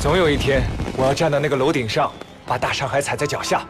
[0.00, 0.62] 总有一天，
[0.96, 2.12] 我要站到那个楼顶上，
[2.46, 3.66] 把大上海踩在脚下。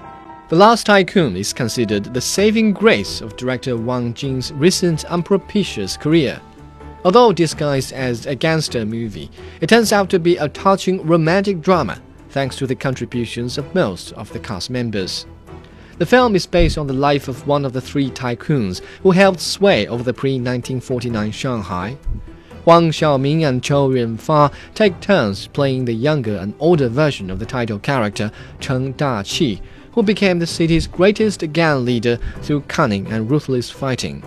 [0.49, 6.39] The Last Tycoon is considered the saving grace of director Wang Jing's recent unpropitious career.
[7.03, 9.31] Although disguised as a gangster movie,
[9.61, 11.99] it turns out to be a touching romantic drama
[12.31, 15.27] thanks to the contributions of most of the cast members.
[15.99, 19.41] The film is based on the life of one of the three tycoons who held
[19.41, 21.97] sway over the pre 1949 Shanghai.
[22.64, 27.46] Huang Xiaoming and Chou Yunfa take turns playing the younger and older version of the
[27.46, 29.60] title character, Cheng Da-qi,
[29.94, 34.24] who became the city's greatest gang leader through cunning and ruthless fighting.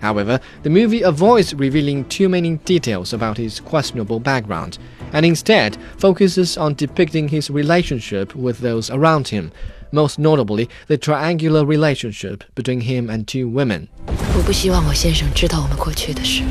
[0.00, 4.78] However, the movie avoids revealing too many details about his questionable background,
[5.12, 9.52] and instead focuses on depicting his relationship with those around him,
[9.91, 13.87] most notably the triangular relationship between him and two women.
[14.35, 16.43] 我不希望我先生知道我们过去的事。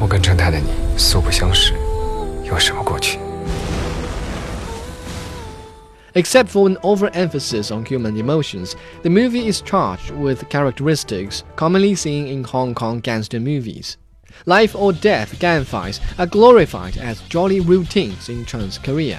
[0.00, 1.72] 我跟陈太太你素不相识，
[2.44, 3.18] 有什么过去？
[6.14, 12.42] Except for an overemphasis on human emotions, the movie is charged with characteristics commonly seen in
[12.42, 13.96] Hong Kong gangster movies.
[14.46, 19.18] Life or death gunfights are glorified as jolly routines in Cheng's career.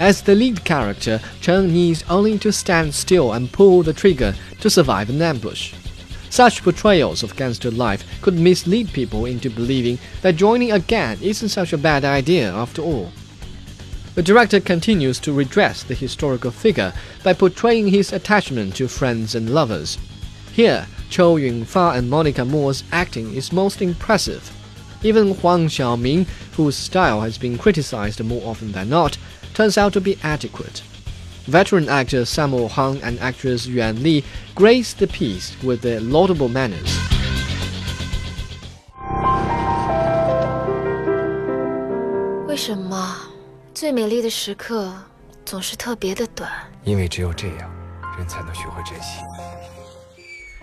[0.00, 4.70] As the lead character, Cheng needs only to stand still and pull the trigger to
[4.70, 5.74] survive an ambush.
[6.30, 11.50] Such portrayals of gangster life could mislead people into believing that joining a gang isn't
[11.50, 13.12] such a bad idea after all.
[14.14, 19.50] The director continues to redress the historical figure by portraying his attachment to friends and
[19.50, 19.98] lovers.
[20.54, 24.50] Here, Chou Yunfa and Monica Moore's acting is most impressive.
[25.02, 26.26] Even Huang Xiaoming,
[26.56, 29.18] whose style has been criticized more often than not,
[29.60, 30.80] turns out to be adequate.
[31.44, 36.90] Veteran actor Sammo Hung and actress Yuan Li grace the piece with their laudable manners.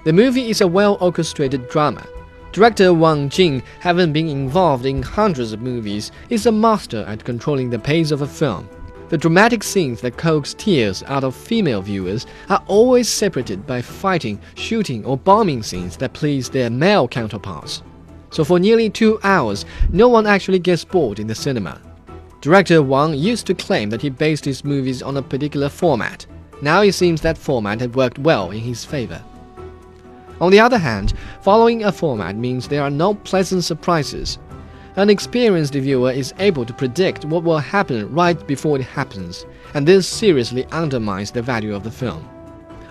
[0.05, 2.03] The movie is a well orchestrated drama.
[2.51, 7.69] Director Wang Jing, having been involved in hundreds of movies, is a master at controlling
[7.69, 8.67] the pace of a film.
[9.09, 14.37] The dramatic scenes that coax tears out of female viewers are always separated by fighting,
[14.55, 17.83] shooting, or bombing scenes that please their male counterparts.
[18.31, 19.63] So for nearly two hours,
[19.93, 21.81] no one actually gets bored in the cinema.
[22.41, 26.25] Director Wang used to claim that he based his movies on a particular format.
[26.61, 29.23] Now it seems that format had worked well in his favor.
[30.41, 34.37] On the other hand, following a format means there are no pleasant surprises.
[34.97, 39.87] An experienced viewer is able to predict what will happen right before it happens, and
[39.87, 42.27] this seriously undermines the value of the film.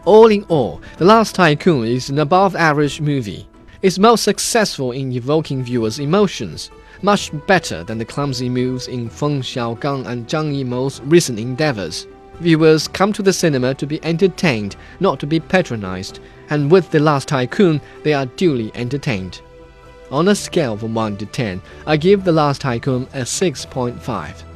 [0.05, 3.49] All in all, The Last Tycoon is an above average movie.
[3.83, 6.71] It's most successful in evoking viewers' emotions,
[7.03, 12.07] much better than the clumsy moves in Feng Xiaogang and Zhang Yimou's recent endeavors.
[12.39, 17.01] Viewers come to the cinema to be entertained, not to be patronized, and with The
[17.01, 19.41] Last Tycoon, they are duly entertained.
[20.11, 24.56] On a scale from 1 to 10, I give The Last Tycoon a 6.5.